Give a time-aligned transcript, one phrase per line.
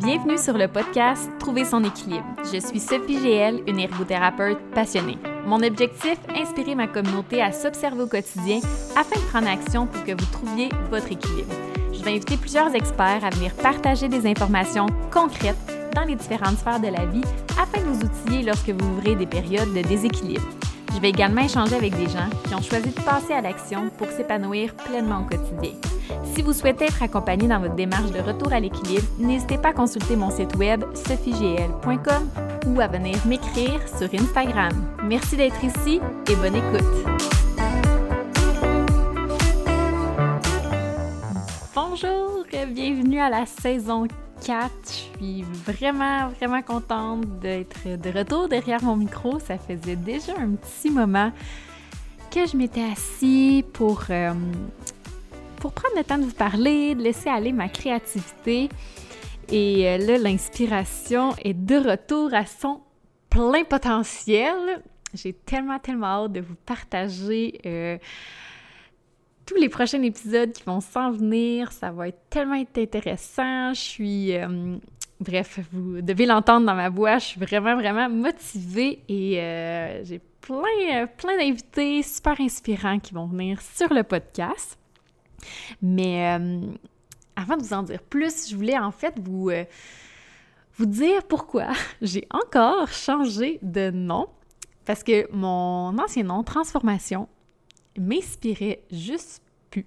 [0.00, 2.26] Bienvenue sur le podcast Trouver son équilibre.
[2.52, 5.16] Je suis Sophie GL, une ergothérapeute passionnée.
[5.46, 8.58] Mon objectif, inspirer ma communauté à s'observer au quotidien
[8.94, 11.54] afin de prendre action pour que vous trouviez votre équilibre.
[11.94, 15.56] Je vais inviter plusieurs experts à venir partager des informations concrètes
[15.94, 17.24] dans les différentes sphères de la vie
[17.58, 20.46] afin de vous outiller lorsque vous ouvrez des périodes de déséquilibre.
[20.96, 24.08] Je vais également échanger avec des gens qui ont choisi de passer à l'action pour
[24.08, 25.72] s'épanouir pleinement au quotidien.
[26.34, 29.72] Si vous souhaitez être accompagné dans votre démarche de retour à l'équilibre, n'hésitez pas à
[29.74, 32.30] consulter mon site web sophiegl.com
[32.68, 34.72] ou à venir m'écrire sur Instagram.
[35.04, 36.82] Merci d'être ici et bonne écoute.
[41.74, 44.08] Bonjour, bienvenue à la saison
[44.46, 44.70] 4.
[44.84, 49.40] Je suis vraiment, vraiment contente d'être de retour derrière mon micro.
[49.40, 51.32] Ça faisait déjà un petit moment
[52.30, 54.32] que je m'étais assis pour, euh,
[55.56, 58.68] pour prendre le temps de vous parler, de laisser aller ma créativité.
[59.50, 62.82] Et euh, là, l'inspiration est de retour à son
[63.28, 64.80] plein potentiel.
[65.12, 67.98] J'ai tellement, tellement hâte de vous partager euh,
[69.46, 71.72] tous les prochains épisodes qui vont s'en venir.
[71.72, 73.72] Ça va être tellement intéressant.
[73.72, 74.36] Je suis.
[74.36, 74.76] Euh,
[75.20, 77.18] bref, vous devez l'entendre dans ma voix.
[77.18, 83.26] Je suis vraiment, vraiment motivée et euh, j'ai plein, plein d'invités super inspirants qui vont
[83.26, 84.76] venir sur le podcast.
[85.80, 86.60] Mais euh,
[87.36, 89.50] avant de vous en dire plus, je voulais en fait vous,
[90.76, 91.68] vous dire pourquoi
[92.02, 94.26] j'ai encore changé de nom.
[94.84, 97.28] Parce que mon ancien nom, Transformation,
[98.00, 99.86] m'inspirait juste plus.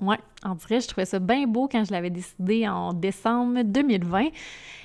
[0.00, 4.28] Ouais, en dirait, je trouvais ça bien beau quand je l'avais décidé en décembre 2020.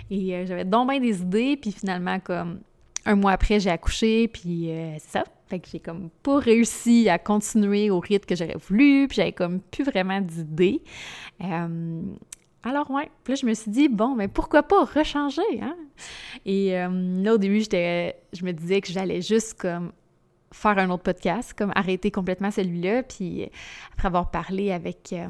[0.10, 2.60] Et euh, j'avais donc bien des idées, puis finalement, comme
[3.06, 5.24] un mois après, j'ai accouché, puis euh, ça.
[5.48, 9.34] Fait que j'ai comme pas réussi à continuer au rythme que j'aurais voulu, puis j'avais
[9.34, 10.82] comme plus vraiment d'idées.
[11.44, 12.02] Euh,
[12.64, 13.10] alors, ouais.
[13.24, 15.76] Puis là, je me suis dit, bon, mais pourquoi pas rechanger, hein?
[16.46, 19.92] Et là, au début, j'étais, je me disais que j'allais juste comme
[20.52, 23.04] faire un autre podcast, comme arrêter complètement celui-là.
[23.04, 23.50] Puis
[23.94, 25.28] après avoir parlé avec euh,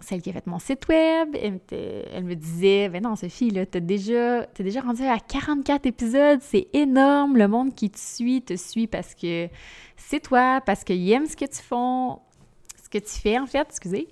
[0.00, 3.80] celle qui a fait mon site web, elle, me disait Ben non, Sophie, là, t'es
[3.80, 7.36] déjà, es déjà rendu à 44 épisodes, c'est énorme.
[7.36, 9.48] Le monde qui te suit te suit parce que
[9.96, 13.66] c'est toi, parce qu'ils aiment ce que tu fais, ce que tu fais, en fait,
[13.68, 14.08] excusez.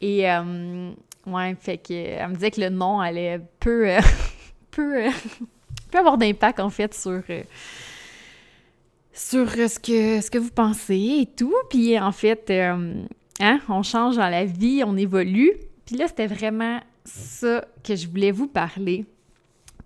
[0.00, 0.90] Et euh,
[1.26, 4.00] ouais, fait que elle me disait que le nom allait peu, euh,
[4.70, 5.04] peu,
[5.90, 7.22] peu avoir d'impact, en fait, sur
[9.18, 11.54] sur ce que, ce que vous pensez et tout.
[11.68, 13.02] Puis en fait, euh,
[13.40, 15.52] hein, on change dans la vie, on évolue.
[15.84, 19.06] Puis là, c'était vraiment ça que je voulais vous parler.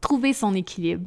[0.00, 1.06] Trouver son équilibre.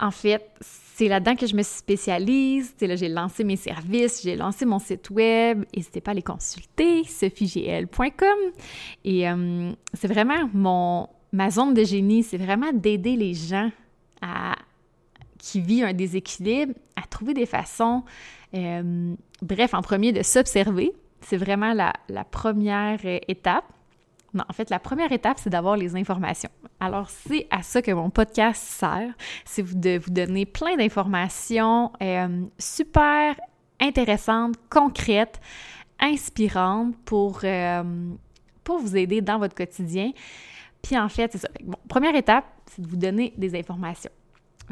[0.00, 2.74] En fait, c'est là-dedans que je me spécialise.
[2.80, 5.64] là, j'ai lancé mes services, j'ai lancé mon site web.
[5.76, 8.38] N'hésitez pas à les consulter, sophiegl.com.
[9.04, 13.70] Et euh, c'est vraiment mon, ma zone de génie, c'est vraiment d'aider les gens
[14.20, 14.56] à
[15.38, 18.04] qui vit un déséquilibre à trouver des façons,
[18.54, 20.92] euh, bref, en premier, de s'observer.
[21.20, 21.92] C'est vraiment la,
[22.24, 23.64] première euh, étape.
[24.34, 26.50] Non, en fait, la première étape, c'est d'avoir les informations.
[26.80, 29.12] Alors, c'est à ça que mon podcast sert.
[29.44, 33.34] C'est de vous donner plein d'informations euh, super
[33.80, 35.40] intéressantes, concrètes,
[36.00, 37.42] inspirantes pour,
[38.64, 40.12] pour vous aider dans votre quotidien.
[40.82, 41.48] Puis en fait, c'est ça.
[41.64, 44.10] Bon, première étape, c'est de vous donner des informations.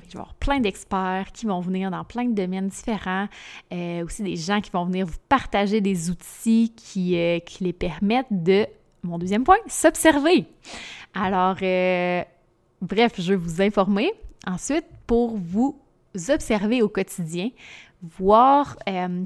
[0.04, 3.28] Je vais avoir plein d'experts qui vont venir dans plein de domaines différents,
[3.72, 7.72] euh, aussi des gens qui vont venir vous partager des outils qui, euh, qui les
[7.72, 8.66] permettent de,
[9.02, 10.46] mon deuxième point, s'observer.
[11.14, 12.22] Alors, euh,
[12.80, 14.12] bref, je vais vous informer.
[14.46, 15.80] Ensuite, pour vous
[16.28, 17.50] observer au quotidien,
[18.02, 18.76] voir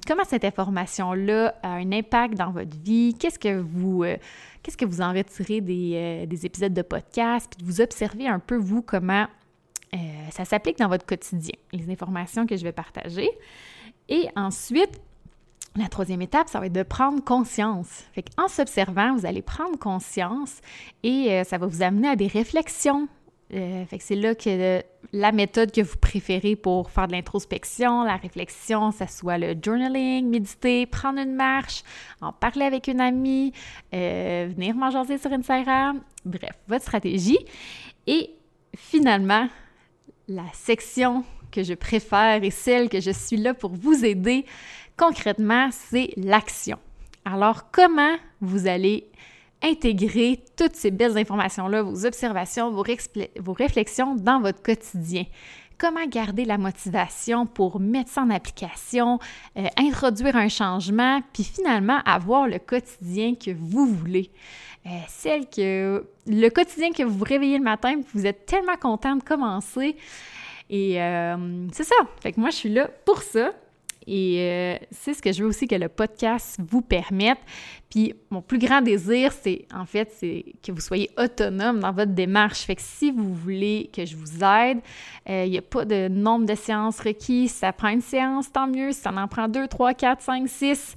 [0.06, 4.04] comment cette information-là a un impact dans votre vie, qu'est-ce que vous,
[4.62, 8.56] qu'est-ce que vous en retirez des, des, épisodes de podcast, puis vous observer un peu,
[8.56, 9.26] vous, comment
[9.94, 9.98] euh,
[10.30, 13.28] ça s'applique dans votre quotidien, les informations que je vais partager.
[14.08, 15.00] Et ensuite,
[15.76, 18.04] la troisième étape, ça va être de prendre conscience.
[18.38, 20.60] En s'observant, vous allez prendre conscience
[21.02, 23.08] et euh, ça va vous amener à des réflexions.
[23.52, 24.80] Euh, c'est là que
[25.12, 30.28] la méthode que vous préférez pour faire de l'introspection, la réflexion, ça soit le journaling,
[30.28, 31.82] méditer, prendre une marche,
[32.20, 33.52] en parler avec une amie,
[33.92, 37.40] venir manger sur Instagram, bref, votre stratégie.
[38.06, 38.30] Et
[38.76, 39.48] finalement,
[40.30, 44.46] la section que je préfère et celle que je suis là pour vous aider
[44.96, 46.78] concrètement, c'est l'action.
[47.24, 49.10] Alors, comment vous allez
[49.62, 55.24] intégrer toutes ces belles informations-là, vos observations, vos, réflexions dans votre quotidien?
[55.80, 59.18] Comment garder la motivation pour mettre ça en application,
[59.56, 64.30] euh, introduire un changement, puis finalement avoir le quotidien que vous voulez.
[64.86, 69.16] Euh, celle que le quotidien que vous vous réveillez le matin, vous êtes tellement content
[69.16, 69.96] de commencer.
[70.68, 71.96] Et euh, c'est ça.
[72.22, 73.52] Fait que moi, je suis là pour ça.
[74.06, 77.38] Et euh, c'est ce que je veux aussi que le podcast vous permette.
[77.90, 82.12] Puis mon plus grand désir, c'est en fait, c'est que vous soyez autonome dans votre
[82.12, 82.60] démarche.
[82.60, 84.78] Fait que si vous voulez que je vous aide,
[85.28, 87.52] euh, il n'y a pas de nombre de séances requises.
[87.52, 88.92] Ça prend une séance, tant mieux.
[88.92, 90.94] Si ça en prend deux, trois, quatre, cinq, six.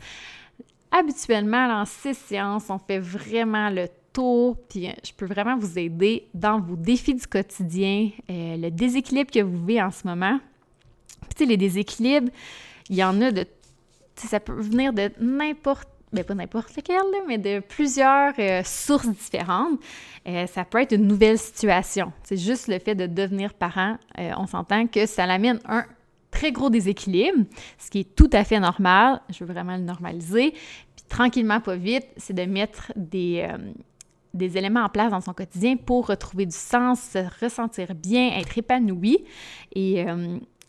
[0.91, 5.79] Habituellement, en six séances, on fait vraiment le tour, puis euh, je peux vraiment vous
[5.79, 10.39] aider dans vos défis du quotidien, le déséquilibre que vous vivez en ce moment.
[11.35, 12.29] Puis, les déséquilibres,
[12.89, 13.45] il y en a de.
[14.15, 19.79] Ça peut venir de n'importe ben pas n'importe lequel, mais de plusieurs euh, sources différentes.
[20.27, 22.13] Euh, ça peut être une nouvelle situation.
[22.23, 25.83] C'est juste le fait de devenir parent, euh, on s'entend que ça l'amène un
[26.31, 27.45] très gros déséquilibre,
[27.77, 29.21] ce qui est tout à fait normal.
[29.29, 30.51] Je veux vraiment le normaliser.
[30.51, 33.47] Puis tranquillement, pas vite, c'est de mettre des,
[34.33, 38.57] des éléments en place dans son quotidien pour retrouver du sens, se ressentir bien, être
[38.57, 39.23] épanoui.
[39.75, 40.03] Et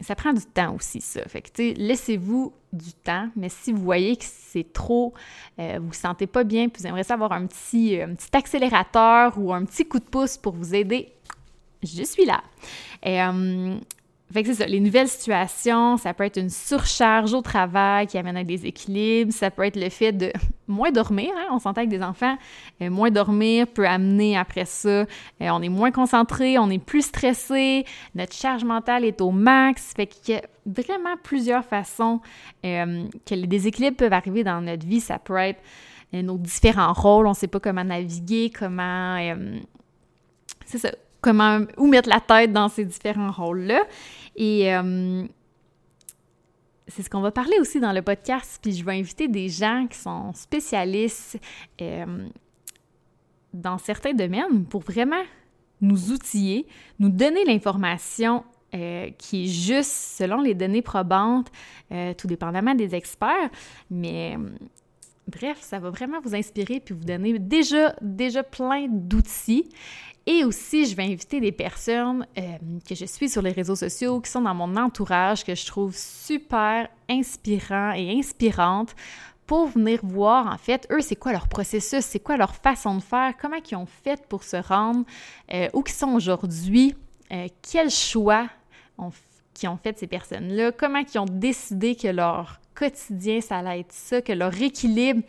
[0.04, 1.22] ça prend du temps aussi, ça.
[1.28, 5.14] Fait que, tu sais, laissez-vous du temps, mais si vous voyez que c'est trop,
[5.58, 8.36] euh, vous vous sentez pas bien, puis vous aimeriez savoir un petit, euh, un petit
[8.36, 11.12] accélérateur ou un petit coup de pouce pour vous aider,
[11.82, 12.42] je suis là.
[13.02, 13.76] Et, euh,
[14.34, 18.18] fait que c'est ça, les nouvelles situations, ça peut être une surcharge au travail qui
[18.18, 20.32] amène à des équilibres, ça peut être le fait de
[20.66, 21.46] moins dormir, hein?
[21.52, 22.36] on s'entend avec des enfants,
[22.82, 25.06] euh, moins dormir peut amener après ça, euh,
[25.40, 27.84] on est moins concentré, on est plus stressé,
[28.16, 32.20] notre charge mentale est au max, fait qu'il y a vraiment plusieurs façons
[32.64, 35.60] euh, que les déséquilibres peuvent arriver dans notre vie, ça peut être
[36.12, 39.16] nos différents rôles, on ne sait pas comment naviguer, comment...
[40.64, 40.90] c'est ça,
[41.24, 43.82] comment, où mettre la tête dans ces différents rôles-là.
[44.36, 45.24] Et euh,
[46.88, 48.58] c'est ce qu'on va parler aussi dans le podcast.
[48.62, 51.38] Puis je vais inviter des gens qui sont spécialistes
[51.80, 52.28] euh,
[53.52, 55.22] dans certains domaines pour vraiment
[55.80, 56.66] nous outiller,
[56.98, 58.44] nous donner l'information
[58.74, 61.50] euh, qui est juste selon les données probantes,
[62.18, 63.50] tout dépendamment des experts.
[63.90, 64.36] Mais
[65.28, 67.92] bref, ça va vraiment vous inspirer puis vous donner déjà,
[68.42, 69.68] plein d'outils.
[70.26, 72.56] Et aussi, je vais inviter des personnes euh,
[72.88, 75.94] que je suis sur les réseaux sociaux, qui sont dans mon entourage, que je trouve
[75.94, 78.94] super inspirants et inspirantes
[79.46, 83.02] pour venir voir, en fait, eux, c'est quoi leur processus, c'est quoi leur façon de
[83.02, 85.04] faire, comment ils ont fait pour se rendre
[85.52, 86.94] euh, où ils sont aujourd'hui,
[87.30, 88.48] euh, quels choix
[88.96, 89.10] ont,
[89.54, 93.92] qui ont fait ces personnes-là, comment ils ont décidé que leur quotidien, ça allait être
[93.92, 95.22] ça, que leur équilibre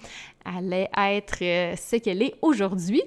[0.43, 3.03] allait être ce qu'elle est aujourd'hui?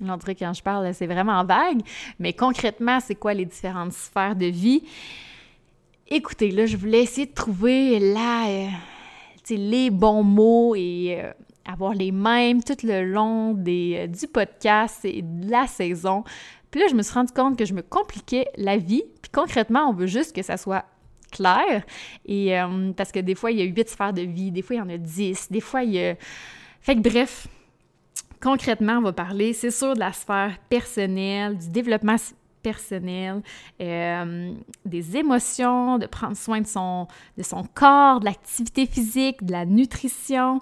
[0.00, 1.80] On dirait quand je parle, c'est vraiment vague,
[2.18, 4.82] mais concrètement, c'est quoi les différentes sphères de vie?
[6.10, 8.66] Écoutez, là, je voulais essayer de trouver euh,
[9.50, 11.32] les bons mots et euh,
[11.66, 16.24] avoir les mêmes tout le long euh, du podcast et de la saison.
[16.70, 19.04] Puis là, je me suis rendu compte que je me compliquais la vie.
[19.22, 20.84] Puis concrètement, on veut juste que ça soit
[21.30, 21.84] clair.
[22.26, 22.54] Et
[22.96, 24.82] parce que des fois, il y a huit sphères de vie, des fois, il y
[24.82, 26.14] en a dix, des fois, il y a...
[26.80, 27.48] Fait que bref,
[28.40, 32.16] Concrètement, on va parler, c'est sûr, de la sphère personnelle, du développement
[32.62, 33.42] personnel,
[33.80, 34.52] euh,
[34.84, 37.08] des émotions, de prendre soin de son
[37.74, 40.60] corps, de l'activité physique, de la nutrition.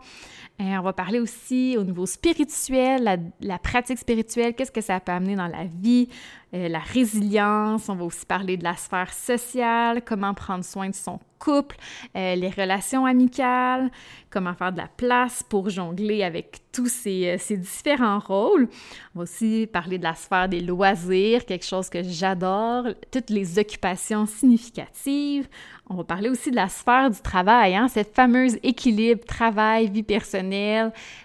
[0.58, 5.12] Euh, on va parler aussi au niveau spirituel, la, pratique spirituelle, qu'est-ce que ça peut
[5.12, 6.08] amener dans la vie,
[6.54, 7.90] euh, la résilience.
[7.90, 11.76] On va aussi parler de la sphère sociale, comment prendre soin de son couple,
[12.16, 13.90] euh, les relations amicales,
[14.30, 18.68] comment faire de la place pour jongler avec tous ces, ces, différents rôles.
[19.14, 23.58] On va aussi parler de la sphère des loisirs, quelque chose que j'adore, toutes les
[23.58, 25.48] occupations significatives.
[25.88, 30.45] On va parler aussi de la sphère du travail, hein, cette fameuse équilibre travail-vie personnelle.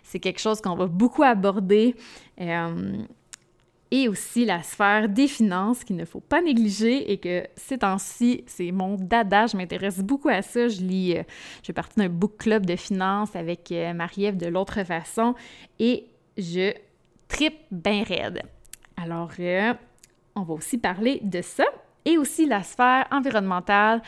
[0.04, 1.96] C'est quelque chose qu'on va beaucoup aborder.
[2.40, 2.98] Euh,
[3.94, 8.46] et aussi la sphère des finances qu'il ne faut pas négliger et que ces temps-ci,
[8.48, 10.70] c'est mon dada, je m'intéresse beaucoup à ça.
[10.70, 11.24] Je lis, euh,
[11.62, 15.36] je fais partie d'un book club de finances avec euh, Marie-Ève de l'autre façon
[15.78, 16.06] et
[16.38, 16.74] je
[17.28, 18.44] tripe bien raide.
[18.96, 19.32] Alors,
[20.36, 21.66] on va aussi parler de ça
[22.06, 24.01] et aussi la sphère environnementale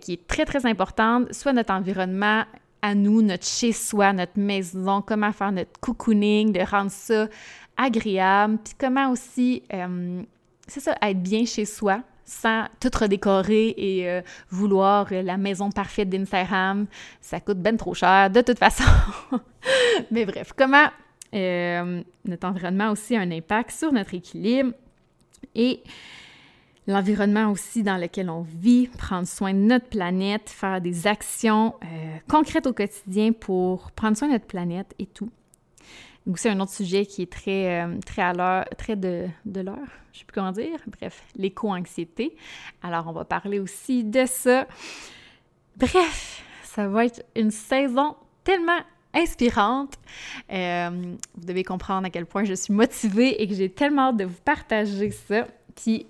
[0.00, 2.44] qui est très, très importante, soit notre environnement
[2.82, 7.28] à nous, notre chez-soi, notre maison, comment faire notre cocooning, de rendre ça
[7.76, 10.22] agréable, puis comment aussi, euh,
[10.66, 16.08] c'est ça, être bien chez soi sans tout redécorer et euh, vouloir la maison parfaite
[16.08, 16.86] d'Instagram.
[17.20, 18.84] Ça coûte bien trop cher, de toute façon.
[20.10, 20.88] Mais bref, comment
[21.32, 24.72] notre environnement aussi a un impact sur notre équilibre
[25.54, 25.82] et
[26.90, 32.16] l'environnement aussi dans lequel on vit, prendre soin de notre planète, faire des actions euh,
[32.28, 35.30] concrètes au quotidien pour prendre soin de notre planète et tout.
[36.26, 39.60] Donc, c'est un autre sujet qui est très, euh, très à l'heure, très de, de
[39.60, 40.78] l'heure, je sais plus comment dire.
[40.86, 42.36] Bref, l'éco-anxiété.
[42.82, 44.66] Alors, on va parler aussi de ça.
[45.76, 48.80] Bref, ça va être une saison tellement
[49.14, 49.94] inspirante.
[50.52, 54.18] Euh, vous devez comprendre à quel point je suis motivée et que j'ai tellement hâte
[54.18, 55.46] de vous partager ça.
[55.74, 56.06] Puis,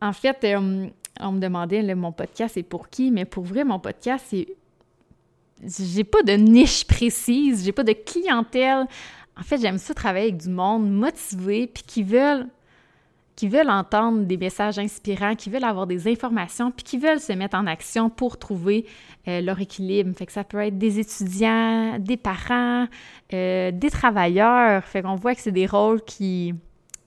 [0.00, 0.88] en fait, euh,
[1.20, 3.10] on me demandait, mon podcast c'est pour qui?
[3.10, 4.48] Mais pour vrai, mon podcast, c'est...
[5.62, 8.86] J'ai pas de niche précise, j'ai pas de clientèle
[9.40, 12.46] en fait, j'aime ça travailler avec du monde motivé, puis qui veulent
[13.36, 17.32] qui veulent entendre des messages inspirants, qui veulent avoir des informations, puis qui veulent se
[17.32, 18.84] mettre en action pour trouver
[19.28, 20.14] euh, leur équilibre.
[20.14, 22.86] Fait que ça peut être des étudiants, des parents,
[23.32, 24.84] euh, des travailleurs.
[24.84, 26.54] Fait qu'on voit que c'est des rôles qui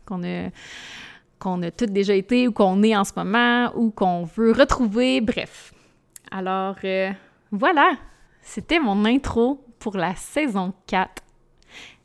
[0.08, 0.50] qu'on a
[1.44, 5.20] qu'on a tous déjà été ou qu'on est en ce moment ou qu'on veut retrouver.
[5.20, 5.74] Bref.
[6.32, 7.12] Alors euh,
[7.52, 7.94] voilà,
[8.42, 11.22] c'était mon intro pour la saison 4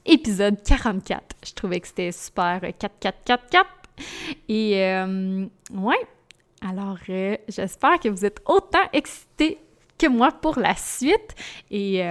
[0.09, 1.37] épisode 44.
[1.47, 3.67] Je trouvais que c'était super 4444.
[3.67, 4.03] Euh,
[4.49, 6.01] Et euh, ouais,
[6.67, 9.59] alors euh, j'espère que vous êtes autant excités
[9.99, 11.35] que moi pour la suite.
[11.71, 12.03] Et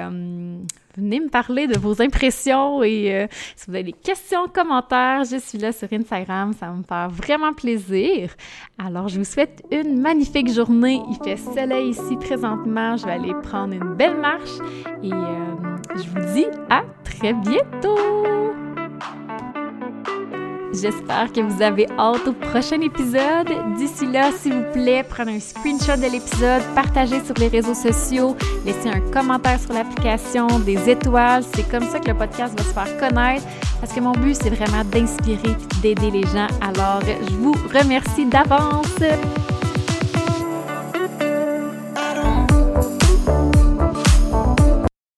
[0.96, 5.58] venez me parler de vos impressions et si vous avez des questions, commentaires, je suis
[5.58, 8.32] là sur Instagram, ça va me faire vraiment plaisir.
[8.78, 11.02] Alors je vous souhaite une magnifique journée.
[11.10, 12.98] Il fait soleil ici présentement.
[12.98, 14.60] Je vais aller prendre une belle marche
[15.04, 18.67] et je vous dis à très bientôt!
[20.80, 23.50] J'espère que vous avez hâte au prochain épisode.
[23.78, 28.36] D'ici là, s'il vous plaît, prenez un screenshot de l'épisode, partagez sur les réseaux sociaux,
[28.64, 31.44] laissez un commentaire sur l'application, des étoiles.
[31.56, 33.46] C'est comme ça que le podcast va se faire connaître
[33.80, 36.48] parce que mon but, c'est vraiment d'inspirer d'aider les gens.
[36.62, 39.02] Alors, je vous remercie d'avance.